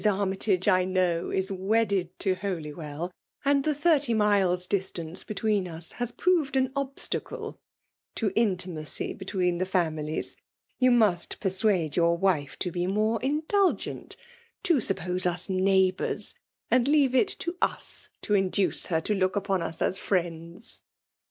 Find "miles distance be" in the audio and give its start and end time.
4.15-5.35